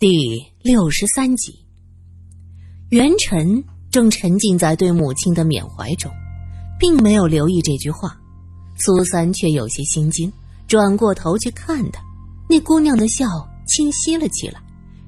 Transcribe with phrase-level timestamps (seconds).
[0.00, 0.16] 第
[0.62, 1.58] 六十三集，
[2.90, 6.08] 元辰正沉浸在对母亲的缅怀中，
[6.78, 8.16] 并没有留意这句话。
[8.76, 10.32] 苏三却有些心惊，
[10.68, 12.00] 转过头去看他，
[12.48, 13.26] 那姑娘的笑
[13.66, 14.62] 清晰了起来，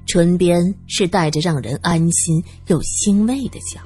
[0.07, 3.79] 唇边是带着让人安心又欣慰的笑。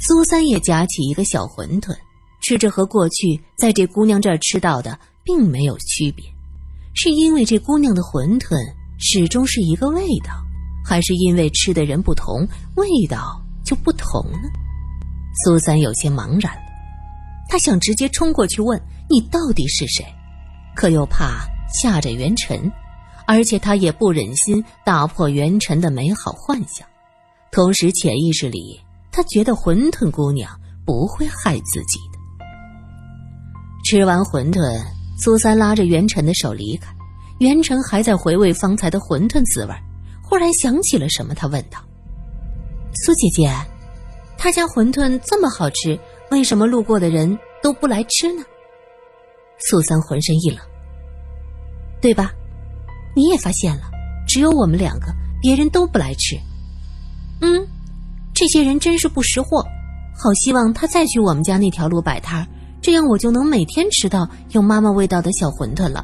[0.00, 1.96] 苏三也夹起一个小馄饨，
[2.42, 6.26] 吃着和过去在这姑娘这儿吃到的并没有区别，
[6.92, 8.54] 是因为这姑娘的馄饨。
[8.98, 10.32] 始终是一个味道，
[10.84, 14.48] 还是因为吃的人不同，味道就不同呢？
[15.44, 16.62] 苏三有些茫然了，
[17.48, 18.80] 他想直接冲过去问
[19.10, 20.02] 你到底是谁，
[20.74, 22.72] 可又怕吓着元辰，
[23.26, 26.88] 而且他也不忍心打破元辰的美好幻想。
[27.52, 28.80] 同时，潜意识里
[29.12, 30.50] 他觉得馄饨姑娘
[30.86, 32.18] 不会害自己的。
[33.84, 34.82] 吃完馄饨，
[35.18, 36.95] 苏三拉着元辰的手离开。
[37.38, 39.74] 元成还在回味方才的馄饨滋味，
[40.22, 41.78] 忽然想起了什么，他问道
[43.04, 43.50] ：“苏姐姐，
[44.38, 45.98] 他家馄饨这么好吃，
[46.30, 48.42] 为什么路过的人都不来吃呢？”
[49.68, 50.58] 苏三浑身一冷，
[52.00, 52.32] 对吧？
[53.14, 53.82] 你也发现了，
[54.26, 55.06] 只有我们两个，
[55.42, 56.36] 别人都不来吃。
[57.40, 57.66] 嗯，
[58.34, 59.62] 这些人真是不识货，
[60.14, 62.46] 好希望他再去我们家那条路摆摊，
[62.80, 66.02] 这样我就能每天吃到有妈妈味道的小馄饨了。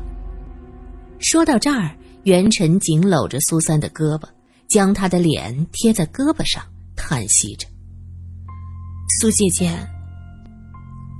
[1.22, 4.24] 说到这儿，元辰紧搂着苏三的胳膊，
[4.68, 6.62] 将他的脸贴在胳膊上，
[6.96, 7.66] 叹息着
[9.20, 9.70] ：“苏姐姐，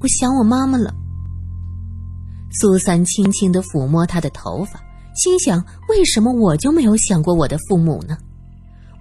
[0.01, 0.93] 我想我妈妈了。”
[2.53, 4.83] 苏三轻轻的抚摸他的头发，
[5.15, 8.19] 心想：为什么我就没有想过我的父母呢？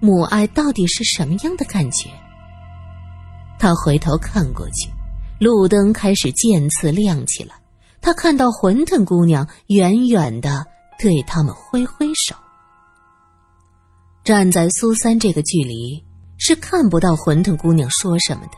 [0.00, 2.08] 母爱到底是什么样的感觉？
[3.58, 4.88] 他回头看过去，
[5.40, 7.54] 路灯开始渐次亮起来，
[8.00, 10.64] 他看到馄饨姑娘远远的。
[11.02, 12.36] 对他们挥挥手。
[14.22, 16.00] 站在苏三这个距离，
[16.38, 18.52] 是看不到馄饨姑娘说什么的，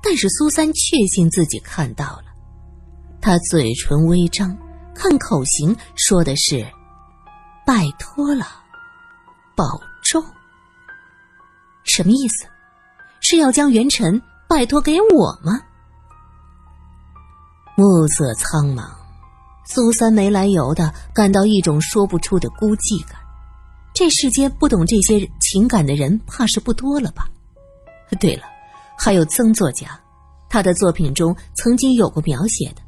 [0.00, 2.24] 但是苏三确信自己看到了。
[3.20, 4.56] 他嘴唇微张，
[4.94, 6.64] 看口型说的是
[7.66, 8.46] ：“拜托了，
[9.56, 9.64] 保
[10.04, 10.24] 重。”
[11.82, 12.46] 什么意思？
[13.20, 15.60] 是要将元辰拜托给我吗？
[17.76, 18.99] 暮色苍茫。
[19.72, 23.16] 苏三没来由的感到一种说不出的孤寂感，
[23.94, 27.30] 这世间不懂这些情感的人怕是不多了吧？
[28.18, 28.42] 对了，
[28.98, 29.88] 还有曾作家，
[30.48, 32.82] 他的作品中曾经有过描写的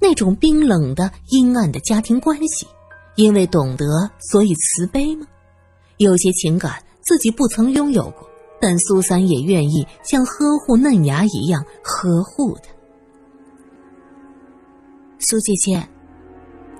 [0.00, 2.68] 那种冰冷的阴暗的家庭关系，
[3.16, 5.26] 因为懂得所以慈悲吗？
[5.96, 12.70] 有些情感自己不曾拥有过，但苏三也愿意像呵护嫩芽一样呵护他。
[15.18, 15.84] 苏姐姐。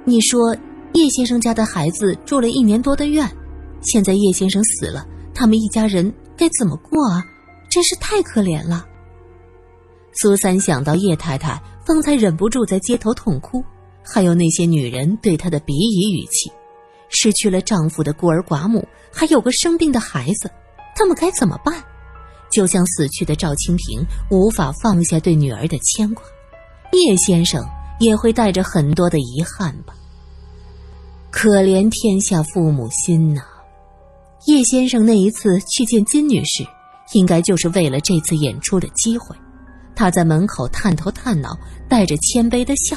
[0.08, 0.56] 你说
[0.94, 3.30] 叶先生家的孩子住了一年多的院，
[3.82, 7.22] 现在叶先生死了，他们一家人该怎么过啊？
[7.68, 8.86] 真是太可怜了。
[10.14, 13.62] 苏三想到叶太太方才忍不住在街头痛哭，
[14.02, 16.50] 还有那些女人对她的鄙夷语气，
[17.10, 18.82] 失去了丈夫的孤儿寡母，
[19.12, 20.50] 还有个生病的孩子，
[20.96, 21.84] 他们该怎么办？
[22.50, 26.24] 就像死去的赵清平无法放下对女儿的牵挂，
[26.92, 27.62] 叶先生
[28.00, 29.94] 也会带着很多的遗憾吧。
[31.30, 33.42] 可怜天下父母心呐！
[34.46, 36.66] 叶先生那一次去见金女士，
[37.12, 39.36] 应该就是为了这次演出的机会。
[39.94, 41.56] 他在门口探头探脑，
[41.88, 42.96] 带着谦卑的笑。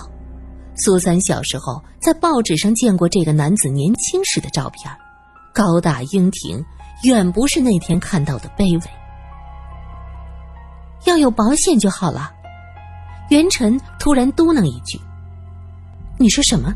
[0.78, 4.90] 苏三小时候在报纸上见过这个男子年轻时的照片，
[5.54, 6.64] 高大英挺，
[7.04, 8.92] 远不是那天看到的卑微。
[11.06, 12.32] 要有保险就好了。
[13.30, 15.00] 元辰突然嘟囔一句
[16.18, 16.74] ：“你说什么？”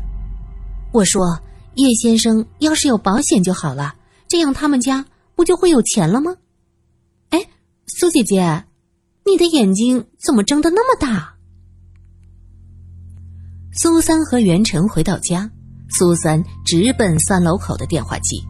[0.92, 1.40] 我说。
[1.76, 3.94] 叶先生要是有保险就好了，
[4.28, 5.04] 这样他们家
[5.34, 6.34] 不就会有钱了吗？
[7.28, 7.46] 哎，
[7.86, 8.64] 苏姐姐，
[9.24, 11.34] 你的眼睛怎么睁得那么大？
[13.72, 15.50] 苏三和袁晨回到家，
[15.90, 18.42] 苏三直奔三楼口的电话机。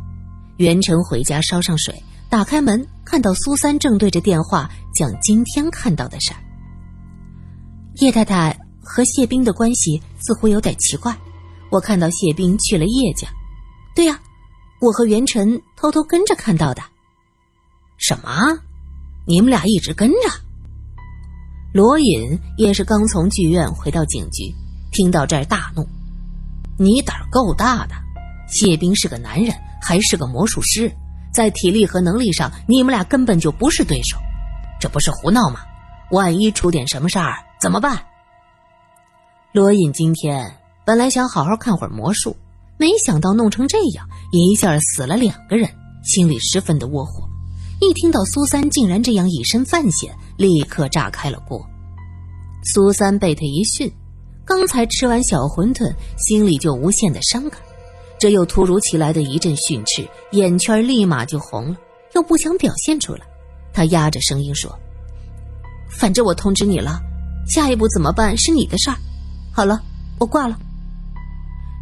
[0.58, 2.00] 袁晨回家烧上水，
[2.30, 6.38] 打开门，看到苏三正对着电话讲今天看到的事儿。
[7.96, 11.18] 叶太太和谢冰的关系似乎有点奇怪。
[11.76, 13.28] 我看到谢冰去了叶家，
[13.94, 14.18] 对呀，
[14.80, 16.82] 我和元辰偷偷跟着看到的。
[17.98, 18.58] 什么？
[19.26, 20.16] 你们俩一直跟着？
[21.74, 24.54] 罗隐也是刚从剧院回到警局，
[24.90, 25.86] 听到这儿大怒
[26.80, 27.94] ：“你胆儿够大的！
[28.48, 30.90] 谢冰是个男人，还是个魔术师，
[31.30, 34.16] 在体力和能力上，你们俩根本就不是对手。
[34.80, 35.60] 这不是胡闹吗？
[36.10, 38.02] 万一出点什么事儿怎么办？”
[39.52, 40.56] 罗隐今天。
[40.86, 42.36] 本来想好好看会儿魔术，
[42.78, 45.68] 没想到弄成这样，一下死了两个人，
[46.04, 47.28] 心里十分的窝火。
[47.80, 51.60] 一听到苏三竟然这样以身犯险，立刻炸开了锅。
[52.72, 53.92] 苏三被他一训，
[54.44, 57.60] 刚才吃完小馄饨，心里就无限的伤感。
[58.16, 61.76] 这又突如其来的一阵训斥，眼圈立马就红了，
[62.14, 63.26] 又不想表现出来。
[63.72, 64.72] 他压着声音说
[65.90, 67.00] ：“反正我通知你了，
[67.48, 68.96] 下一步怎么办是你的事儿。
[69.52, 69.82] 好了，
[70.20, 70.56] 我挂了。”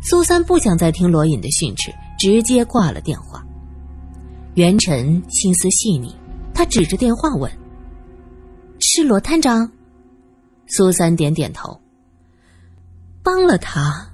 [0.05, 3.43] 苏三不想再听罗隐的训斥，直接挂了电话。
[4.55, 6.15] 袁辰心思细腻，
[6.53, 7.51] 他指着电话问
[8.81, 9.73] ：“是罗探长？”
[10.69, 11.81] 苏三点点头。
[13.23, 14.11] 帮了他，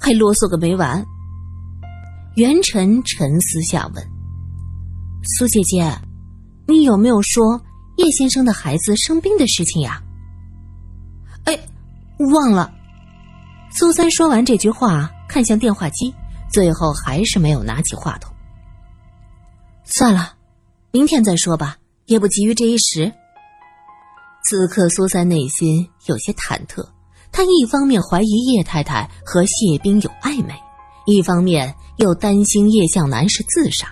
[0.00, 1.04] 还啰嗦个没完。
[2.34, 4.04] 袁辰沉思下问
[5.38, 5.96] ：“苏姐姐，
[6.66, 7.62] 你有没有说
[7.98, 10.02] 叶先生的孩子生病的事情呀？”
[11.46, 11.56] 哎，
[12.32, 12.74] 忘了。
[13.72, 16.12] 苏三说完这句话，看向电话机，
[16.52, 18.34] 最后还是没有拿起话筒。
[19.84, 20.34] 算了，
[20.90, 23.12] 明天再说吧，也不急于这一时。
[24.44, 26.84] 此刻，苏三内心有些忐忑，
[27.30, 30.54] 他一方面怀疑叶太太和谢冰有暧昧。
[31.06, 33.88] 一方面又担心叶向南是自杀，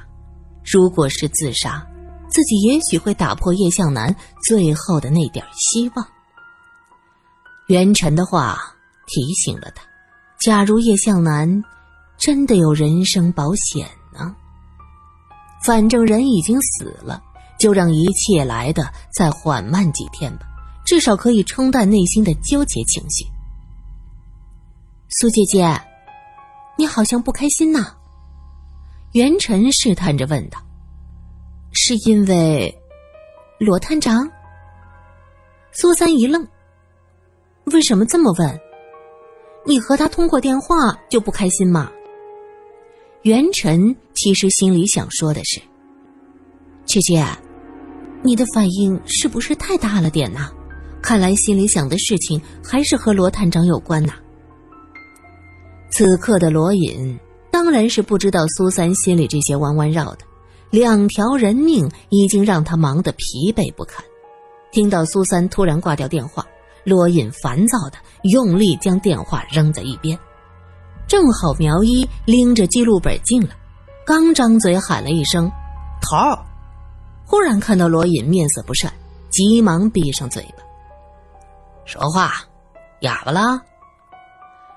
[0.65, 1.87] 如果是自杀，
[2.29, 4.15] 自己也许会打破叶向南
[4.47, 6.07] 最后的那点希望。
[7.69, 8.59] 袁晨的话
[9.07, 9.83] 提醒了他：
[10.41, 11.63] 假如叶向南
[12.17, 14.35] 真的有人身保险呢？
[15.65, 17.23] 反正人已经死了，
[17.59, 20.47] 就让一切来的再缓慢几天吧，
[20.85, 23.25] 至少可以冲淡内心的纠结情绪。
[25.09, 25.81] 苏姐姐。
[26.81, 27.93] 你好像不开心呐，
[29.15, 30.61] 袁晨试探着问道
[31.75, 32.73] ：“是因为
[33.59, 34.31] 罗探长？”
[35.75, 36.47] 苏三一愣
[37.73, 38.61] ：“为什么这么问？
[39.69, 40.75] 你和他通过电话
[41.11, 41.93] 就不开心吗？”
[43.23, 45.61] 袁晨其实心里想说的是
[46.87, 47.23] ：“姐姐，
[48.23, 50.51] 你的反应是不是太大了点呢？
[51.03, 54.15] 看来心里想的事情还是和罗探长有关呐。”
[55.91, 57.19] 此刻的罗隐
[57.51, 60.19] 当然是不知道苏三心里这些弯弯绕的，
[60.71, 64.05] 两条人命已经让他忙得疲惫不堪。
[64.71, 66.47] 听到苏三突然挂掉电话，
[66.85, 70.19] 罗隐烦躁的用力将电话扔在一边。
[71.07, 73.57] 正好苗一拎着记录本进来，
[74.07, 75.51] 刚张嘴喊了一声
[76.03, 76.17] “头”，
[77.25, 78.93] 忽然看到罗隐面色不善，
[79.31, 80.63] 急忙闭上嘴巴。
[81.85, 82.33] 说话，
[83.01, 83.61] 哑巴了。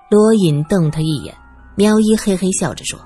[0.09, 1.35] 罗隐瞪他一眼，
[1.75, 2.99] 苗一嘿嘿笑着说：“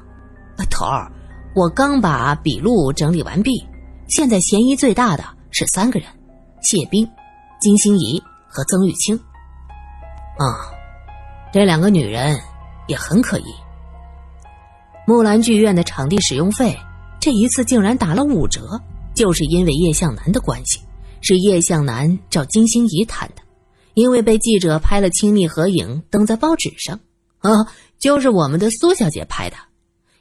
[0.70, 1.12] 头儿，
[1.56, 3.52] 我刚把笔录整理完毕，
[4.08, 6.08] 现在嫌疑最大的是三个人：
[6.62, 7.08] 谢冰、
[7.60, 8.22] 金星怡
[8.56, 9.18] 和曾玉清。
[10.38, 10.72] 啊，
[11.52, 12.40] 这两个女人
[12.88, 13.54] 也很可疑。
[15.06, 16.76] 木兰剧院的场地使用费
[17.20, 18.82] 这一次竟然打了五折，
[19.14, 20.80] 就是因为叶向南的关系，
[21.20, 23.42] 是叶向南找金星怡谈的。”
[23.96, 27.00] 因为被记者拍了亲密合影，登在报纸上，
[27.40, 27.50] 啊，
[27.98, 29.56] 就是我们的苏小姐拍的。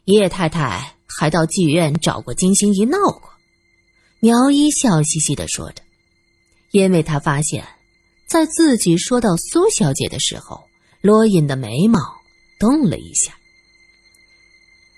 [0.04, 3.31] 叶太太还到妓院找过金星怡闹过。
[4.20, 5.82] 苗一笑嘻嘻的说着，
[6.70, 7.64] 因为他发现，
[8.26, 10.65] 在自己说到苏小姐的时候，
[11.00, 12.00] 罗隐的眉毛
[12.59, 13.32] 动了一下。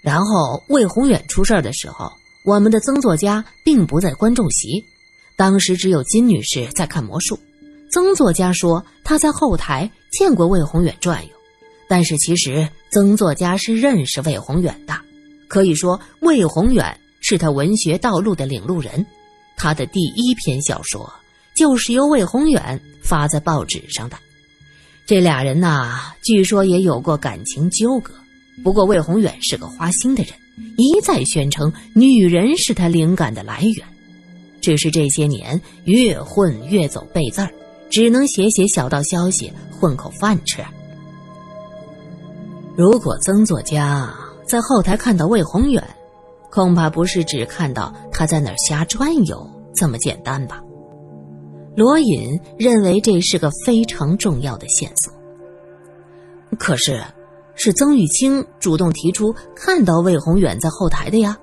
[0.01, 2.13] 然后魏宏远出事的时候，
[2.45, 4.85] 我们的曾作家并不在观众席，
[5.37, 7.39] 当时只有金女士在看魔术。
[7.91, 11.33] 曾作家说他在后台见过魏宏远转悠，
[11.89, 14.95] 但是其实曾作家是认识魏宏远的，
[15.49, 19.05] 可以说魏宏远是他文学道路的领路人。
[19.57, 21.13] 他的第一篇小说
[21.57, 24.17] 就是由魏宏远发在报纸上的。
[25.07, 28.15] 这俩人呐，据说也有过感情纠葛。
[28.63, 30.33] 不过魏宏远是个花心的人，
[30.77, 33.87] 一再宣称女人是他灵感的来源。
[34.61, 37.51] 只是这些年越混越走背字儿。
[37.89, 40.61] 只能写写小道消息混口饭吃。
[42.77, 44.13] 如果曾作家
[44.45, 45.81] 在后台看到魏宏远，
[46.51, 50.61] 恐怕不是只看到他在那儿瞎转悠这么简单吧？
[51.77, 55.13] 罗隐认为这是个非常重要的线索。
[56.59, 57.01] 可是，
[57.55, 61.39] 是曾玉清主动提出看到魏宏远在后台的呀。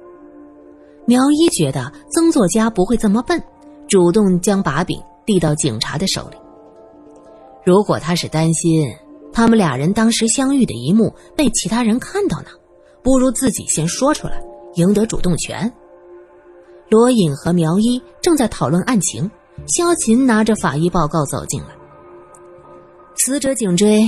[1.06, 3.42] 苗一觉得曾作家不会这么笨，
[3.88, 5.00] 主动将把柄。
[5.26, 6.36] 递到警察的手里。
[7.66, 8.86] 如果他是担心
[9.32, 12.48] 他们俩人当时相遇的一幕被其他人看到呢，
[13.02, 14.44] 不如自己先说出来，
[14.76, 15.72] 赢得主动权。
[16.90, 19.32] 罗隐和苗一正在讨论案情，
[19.68, 21.70] 萧琴拿着法医报告走进来。
[23.16, 24.04] 死者颈椎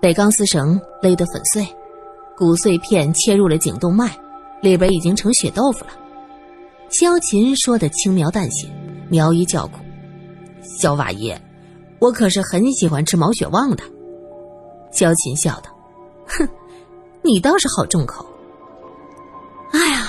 [0.00, 1.66] 被钢丝绳勒得粉碎，
[2.36, 4.10] 骨碎片切入了颈动脉，
[4.62, 5.90] 里边已经成血豆腐了。
[6.88, 8.68] 萧琴说的轻描淡写，
[9.08, 9.74] 苗一叫苦
[10.80, 11.32] ：“萧法医，
[11.98, 13.82] 我可是很喜欢吃毛血旺的。”
[14.92, 15.70] 萧琴笑道
[16.26, 16.48] ：“哼，
[17.22, 18.24] 你倒是好重口。
[19.72, 20.06] 哎呀，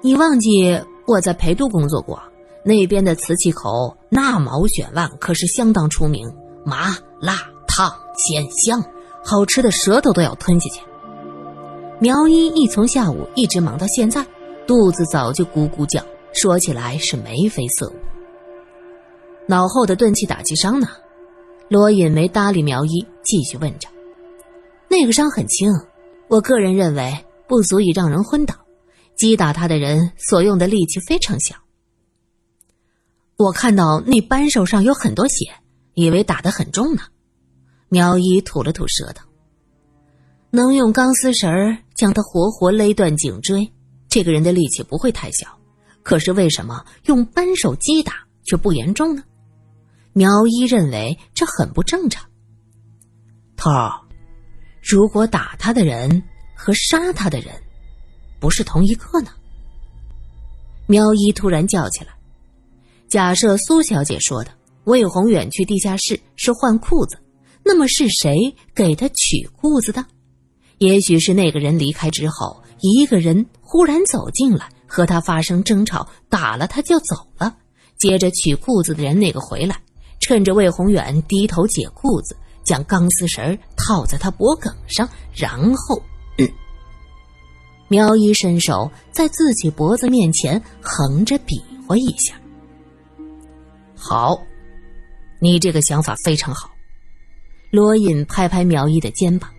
[0.00, 2.20] 你忘记我在陪都工作过，
[2.64, 6.32] 那边的瓷器口那毛血旺可是相当出名，
[6.64, 8.80] 麻辣烫鲜香，
[9.24, 10.80] 好吃的舌头都要吞下去。”
[11.98, 14.24] 苗一一从下午一直忙到现在，
[14.68, 16.00] 肚子早就咕咕叫，
[16.32, 17.94] 说起来是眉飞色舞。
[19.48, 20.86] 脑后的钝器打击伤呢？
[21.68, 23.88] 罗隐没搭理苗一，继续问着。
[24.88, 25.72] 那个伤很轻，
[26.28, 27.12] 我个人认为
[27.48, 28.54] 不足以让人昏倒。
[29.16, 31.56] 击打他的人所用的力气非常小。
[33.36, 35.46] 我看到那扳手上有很多血，
[35.94, 37.02] 以为打得很重呢。
[37.88, 39.26] 苗一吐了吐舌头。
[40.50, 41.50] 能用钢丝绳
[41.96, 43.72] 将他活活勒断颈椎，
[44.08, 45.48] 这个人的力气不会太小。
[46.04, 49.24] 可是为什么用扳手击打却不严重呢？
[50.12, 52.24] 苗一认为这很不正常。
[53.56, 54.00] 头儿，
[54.80, 56.22] 如果打他的人
[56.54, 57.52] 和杀他的人
[58.38, 59.30] 不是同一个呢？
[60.86, 62.13] 苗一突然叫起来
[63.14, 64.50] ：“假设苏小姐说的
[64.86, 67.16] 魏宏远去地下室是换裤子，
[67.64, 68.34] 那么是谁
[68.74, 70.04] 给他取裤子的？”
[70.78, 77.56] 也许是那个人离开之后，一个人忽然走进来，和他发生争吵，打了他就走了。
[78.00, 79.80] 接着取裤子的人那个回来，
[80.18, 86.02] 趁着魏宏远低头解裤子，将钢丝绳套在他脖颈上，然后，
[87.86, 92.34] 苗一伸手在自己脖子面前横着比划一下。
[94.06, 94.38] 好，
[95.40, 96.70] 你这个想法非常好。
[97.70, 99.50] 罗隐拍拍苗一的肩膀。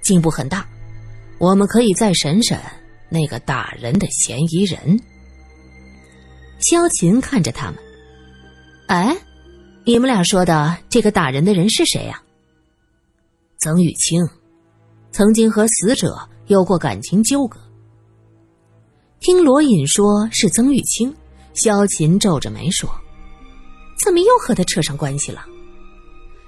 [0.00, 0.66] 进步很大，
[1.38, 2.58] 我们可以再审审
[3.10, 4.98] 那个打人的嫌疑人。
[6.60, 7.78] 萧琴看着他们，
[8.88, 9.14] 哎，
[9.84, 12.20] 你们俩说的这个打人的人是谁呀？
[13.58, 14.26] 曾玉清，
[15.12, 17.60] 曾经和死者有过感情纠葛。
[19.20, 21.14] 听罗隐说是曾玉清，
[21.54, 22.90] 萧琴皱着眉说
[24.02, 25.46] ：“怎么又和他扯上关系了？”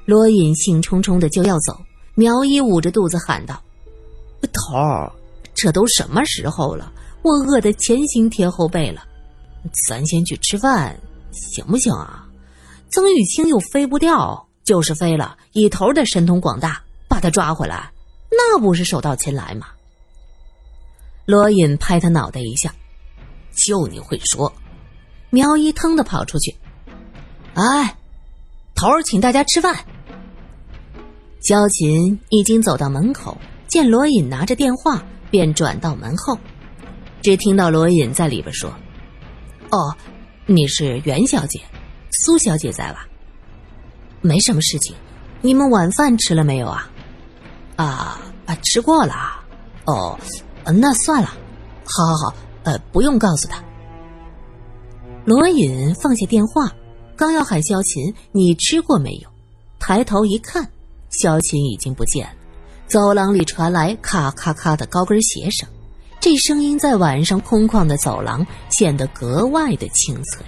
[0.04, 1.78] 罗隐兴冲冲的就要走。
[2.16, 3.61] 苗一捂着肚子喊道
[4.52, 5.12] ：“头儿，
[5.54, 6.92] 这都什么时候了？
[7.23, 9.02] 我饿得前心贴后背了，
[9.88, 10.96] 咱先去吃饭，
[11.32, 12.28] 行不行啊？”
[12.90, 17.90] 曾玉清又飞不掉，就是飞了，以头的神通广大，把他抓回来，
[18.30, 19.66] 那不是手到擒来吗？
[21.26, 22.73] 罗隐拍他脑袋一下
[23.66, 24.52] ：“就你会说！”
[25.30, 26.54] 苗一腾的跑出去
[27.54, 27.96] ：“哎，
[28.75, 29.76] 头儿，请大家吃饭。”
[31.40, 33.37] 萧琴已经走到门口，
[33.68, 36.38] 见罗隐拿着电话，便转到门后。
[37.23, 38.70] 只听到罗隐在里边说
[39.70, 39.94] ：“哦，
[40.46, 41.61] 你是袁小姐，
[42.11, 43.06] 苏小姐在吧？
[44.20, 44.96] 没什么事情，
[45.42, 46.90] 你们晚饭吃了没有啊？
[47.76, 49.14] 啊啊，吃过了。
[49.84, 50.18] 哦，
[50.64, 51.28] 那算了。
[51.84, 53.62] 好好好，呃，不用告诉他。”
[55.26, 56.70] 罗隐放下电话，
[57.16, 59.28] 刚要喊萧琴：“你吃过没有？”
[59.80, 60.68] 抬头一看。
[61.11, 62.35] 萧琴已经不见了，
[62.88, 65.68] 走廊里传来咔咔咔的高跟鞋声，
[66.18, 70.44] 这声音在晚上空旷的走廊显得格外的清脆，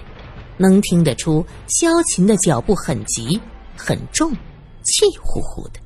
[0.57, 3.41] 能听得出萧琴的脚步很急
[3.77, 4.33] 很重，
[4.83, 5.79] 气呼呼的。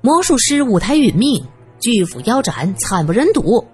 [0.00, 1.44] 魔术师舞台殒命，
[1.80, 3.66] 巨斧腰斩，惨不忍睹。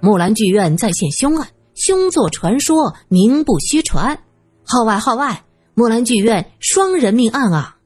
[0.00, 4.18] 木兰剧院再现凶案，凶作传说，名不虚传。
[4.62, 7.76] 号外号外，木兰剧院双人命案啊！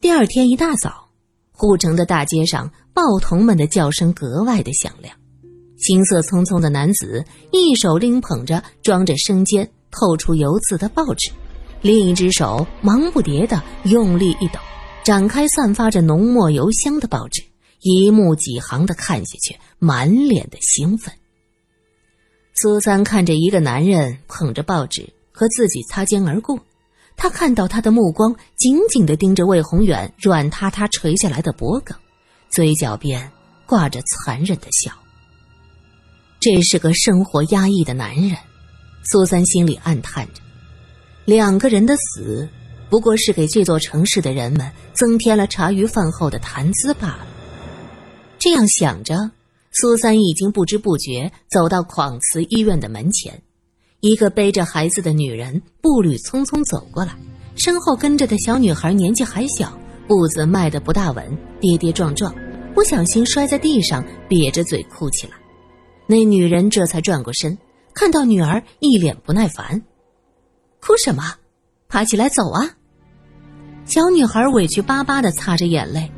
[0.00, 1.08] 第二天一大早，
[1.50, 5.14] 护城的大街上，报童们的叫声格外的响亮。
[5.76, 11.30] 行色匆匆的男子一手拎捧着装着生煎、透出油渍的报纸，
[11.82, 14.60] 另一只手忙不迭的用力一抖，
[15.04, 17.42] 展开散发着浓墨油香的报纸，
[17.80, 21.12] 一目几行的看下去，满脸的兴奋。
[22.56, 26.58] 苏三看着一个男人捧着报纸和自己擦肩而过。
[27.14, 31.94] 他看到他的目光紧紧的盯着魏宏远软塌塌垂下来的脖颈，
[32.50, 33.30] 嘴角边
[33.66, 34.92] 挂着残忍的笑。
[36.40, 38.36] 这是个生活压抑的男人，
[39.02, 40.40] 苏三心里暗叹着。
[41.24, 42.48] 两个人的死，
[42.88, 47.26] 不过是给这座城市的人们增添了茶余饭后的谈资罢了。
[48.38, 49.30] 这样想着，
[49.78, 53.42] 苏三已经不知不觉走到广慈医院的门前。
[54.00, 57.14] 一个背着孩子的女人步履匆匆走过来，
[57.56, 59.78] 身后跟着的小女孩年纪还小，
[60.08, 62.34] 步子迈得不大稳，跌跌撞撞，
[62.74, 65.34] 不小心摔在地上，瘪着嘴哭起来。
[66.06, 67.58] 那女人这才转过身，
[67.92, 69.82] 看到女儿一脸不耐烦
[70.80, 71.34] ：“哭什么？
[71.88, 72.76] 爬起来走啊！”
[73.84, 76.10] 小女孩委屈巴巴的擦着眼泪：“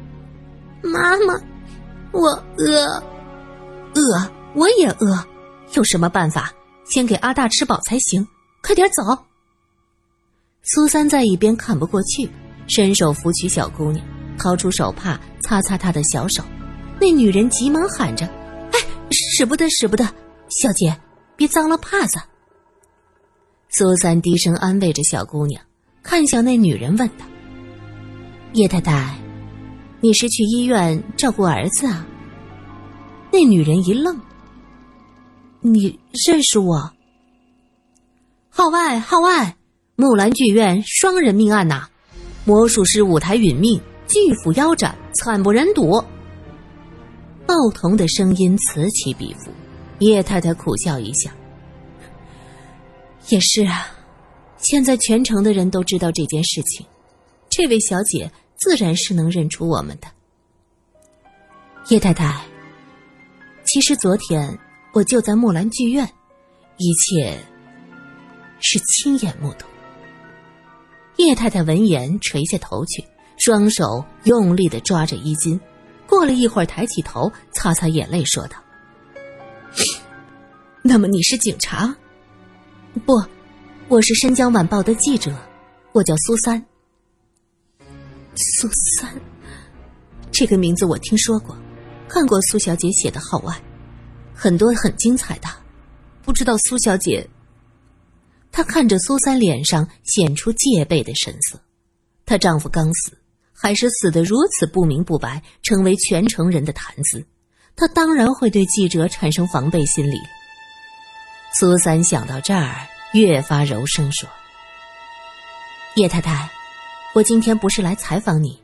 [0.82, 1.34] 妈妈，
[2.12, 3.02] 我饿，
[3.98, 5.26] 饿，我也饿，
[5.74, 6.52] 有什么办法？
[6.84, 8.26] 先给阿大吃饱才行。
[8.62, 9.02] 快点走！”
[10.62, 12.30] 苏三在一边看不过去，
[12.66, 14.04] 伸手扶起小姑娘，
[14.38, 16.42] 掏出手帕擦擦她的小手。
[17.00, 18.26] 那女人急忙喊着
[18.72, 18.78] ：“哎，
[19.10, 20.04] 使不得，使不得！
[20.48, 20.96] 小姐，
[21.36, 22.18] 别脏了帕子。”
[23.70, 25.62] 苏三低声安慰着小姑娘，
[26.02, 27.24] 看向那女人问道
[28.54, 29.14] ：“叶太太，
[30.00, 32.06] 你是去医院照顾儿子啊？”
[33.30, 34.20] 那女人一愣
[35.60, 36.92] ：“你认识我？”
[38.48, 39.56] 号外，号外！
[39.96, 41.88] 木兰剧院双人命案呐，
[42.44, 46.02] 魔术师舞台殒命，巨斧腰斩，惨不忍睹。
[47.44, 49.50] 报童的声音此起彼伏，
[49.98, 51.32] 叶太太苦笑一下
[53.28, 53.88] ：“也是啊，
[54.58, 56.86] 现在全城的人都知道这件事情，
[57.48, 60.06] 这位小姐自然是能认出我们的。”
[61.90, 62.40] 叶太太，
[63.68, 64.58] 其实昨天
[64.94, 66.10] 我就在木兰剧院，
[66.78, 67.38] 一切
[68.60, 69.66] 是亲眼目睹。
[71.16, 73.04] 叶太太闻言垂下头去，
[73.36, 75.60] 双手用力的抓着衣襟。
[76.06, 78.56] 过了一会儿，抬起头，擦擦眼泪，说道
[80.80, 81.94] ：“那么你是警察？
[83.04, 83.22] 不，
[83.88, 85.36] 我是《申江晚报》的记者，
[85.92, 86.64] 我叫苏三。
[88.34, 89.12] 苏三，
[90.32, 91.54] 这个名字我听说过，
[92.08, 93.54] 看过苏小姐写的号外，
[94.34, 95.48] 很多很精彩的。
[96.22, 97.28] 不知道苏小姐。”
[98.50, 101.60] 她看着苏三，脸上显出戒备的神色。
[102.24, 103.16] 她丈夫刚死，
[103.52, 107.24] 还是死得如此不明不白，成为全城人的谈资。
[107.76, 110.18] 她当然会对记者产生防备心理。
[111.54, 114.28] 苏三想到这儿，越发柔声说
[115.94, 116.50] ：“叶太太，
[117.14, 118.60] 我今天不是来采访你，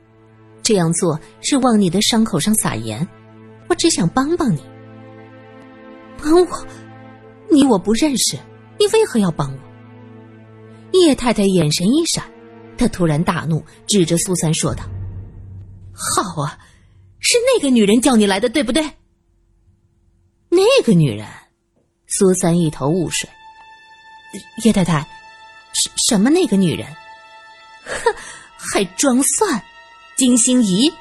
[0.61, 3.07] 这样做是往你的伤口上撒盐。
[3.67, 4.63] 我只想帮帮你。
[6.17, 6.67] 帮我？
[7.49, 8.37] 你我不认识，
[8.79, 9.59] 你为何要帮我？”
[10.93, 12.23] 叶太太眼神一闪，
[12.77, 14.83] 她突然大怒，指着苏三说道
[15.93, 16.57] ：“好啊，
[17.19, 18.83] 是那个女人叫你来的，对不对？”
[20.49, 21.27] 那个女人，
[22.07, 23.29] 苏三一头雾水。
[24.63, 25.07] 叶太太，
[25.73, 26.87] 什什么那个女人？
[27.85, 28.15] 哼，
[28.57, 29.63] 还装蒜！
[30.15, 30.91] 金星怡，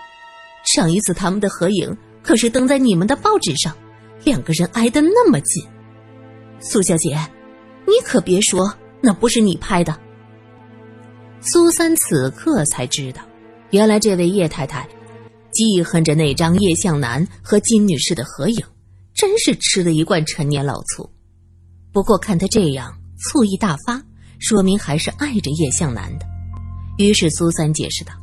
[0.65, 3.77] 上一次他们的合影可是登在你们的报纸上，
[4.25, 5.65] 两个人挨得那么近。
[6.59, 7.17] 苏小姐，
[7.87, 8.75] 你可别说。
[9.07, 9.95] 那不是你拍的。
[11.43, 13.21] 苏三此刻才知道，
[13.69, 14.89] 原来这位叶太太
[15.53, 18.65] 记恨着那张叶向南和金女士的合影，
[19.13, 21.07] 真是吃了一罐陈年老醋。
[21.93, 24.03] 不过看他这样醋意大发，
[24.39, 26.25] 说明还是爱着叶向南的。
[26.97, 28.15] 于是苏三解释道：“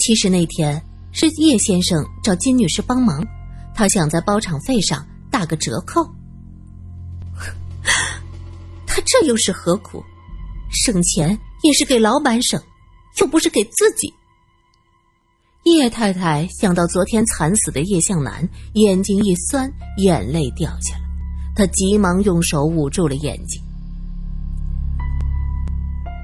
[0.00, 3.26] 其实那天是叶先生找金女士帮忙，
[3.74, 6.04] 他想在包场费上打个折扣。
[8.86, 10.02] ”他这又是何苦？
[10.70, 12.62] 省钱也是给老板省，
[13.20, 14.12] 又不是给自己。
[15.64, 21.02] 叶太太想到昨天惨死的叶向南，眼睛一酸，眼泪掉下来。
[21.54, 23.60] 她急忙用手捂住了眼睛，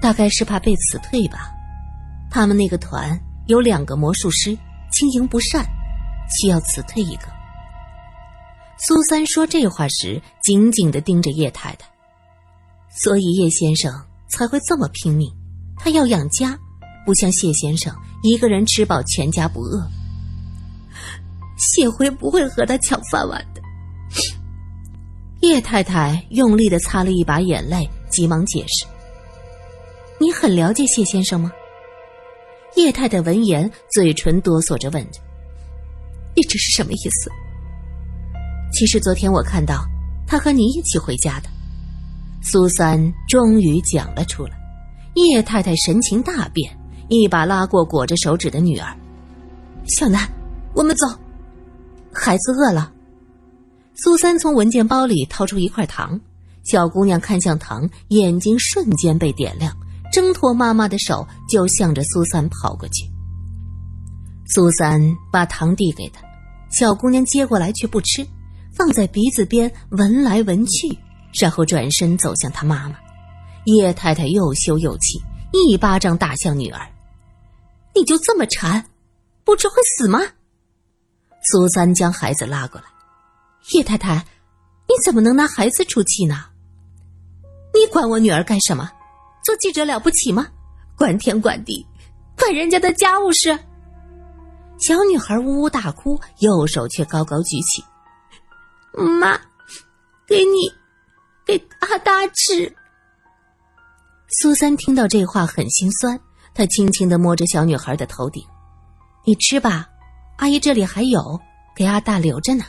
[0.01, 1.51] 大概是怕被辞退吧。
[2.31, 4.57] 他们那个团有两个魔术师，
[4.99, 5.63] 经营不善，
[6.41, 7.27] 需要辞退一个。
[8.79, 11.87] 苏三说这话时，紧紧的盯着叶太太。
[12.89, 13.93] 所以叶先生
[14.27, 15.31] 才会这么拼命，
[15.77, 16.59] 他要养家，
[17.05, 19.87] 不像谢先生一个人吃饱全家不饿。
[21.59, 23.61] 谢辉不会和他抢饭碗的。
[25.41, 28.87] 叶太太用力的擦了一把眼泪，急忙解释
[30.19, 31.53] ：“你很了解谢先生吗？”
[32.77, 35.21] 叶太太闻言，嘴唇哆嗦着问着
[36.37, 37.31] ：“你这是什么意思？”
[38.73, 39.83] 其实昨天我看到
[40.27, 41.49] 他和你一起回家的。
[42.43, 44.53] 苏三终于讲了出来，
[45.15, 48.95] 叶太太神情大变，一把拉过裹着手指的女儿
[49.89, 50.29] ：“小南，
[50.75, 51.07] 我们走。”
[52.13, 52.93] 孩子饿了。
[53.95, 56.21] 苏三从文件包里掏出一块糖，
[56.63, 59.75] 小姑娘看向糖，眼睛瞬间被点亮，
[60.13, 63.05] 挣脱妈妈的手，就向着苏三跑过去。
[64.47, 65.01] 苏三
[65.33, 66.23] 把糖递给她，
[66.71, 68.27] 小姑娘接过来却不吃，
[68.73, 70.97] 放在鼻子边闻来闻去。
[71.39, 72.97] 然后转身走向他妈妈，
[73.67, 75.21] 叶太太又羞又气，
[75.53, 76.81] 一巴掌打向女儿
[77.95, 78.83] ：“你就这么馋，
[79.45, 80.21] 不吃会死吗？
[81.43, 82.87] 苏三将孩子拉过来，
[83.75, 84.15] 叶太太，
[84.89, 86.47] 你怎么能拿孩子出气呢？
[87.75, 88.91] 你管我女儿干什么？
[89.47, 90.49] 做记者了不起吗？
[90.99, 91.87] 管天管地，
[92.37, 93.57] 管人家的家务事。
[94.77, 97.85] 小女孩呜呜大哭，右手却高高举起，
[99.21, 99.39] 妈，
[100.27, 100.69] 给你，
[101.45, 102.75] 给阿大吃。
[104.29, 106.19] 苏三听到这话很心酸，
[106.53, 108.45] 他轻轻的摸着小女孩的头顶
[109.25, 109.89] ：“你吃吧，
[110.39, 111.41] 阿姨这里还有，
[111.77, 112.65] 给阿大留着呢。”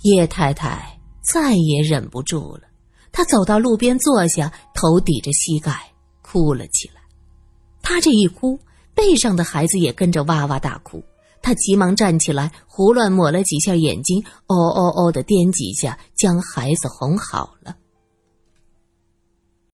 [0.00, 2.62] 叶太太再也忍不住了，
[3.16, 5.72] 他走到路边坐下，头抵着膝盖
[6.20, 7.00] 哭了起来。
[7.80, 8.60] 他这一哭，
[8.94, 11.02] 背上的孩子也跟着哇哇大哭。
[11.40, 17.74] 他急忙站起来，胡乱抹了几下眼睛，哦哦哦的颠几下，将孩子哄好了。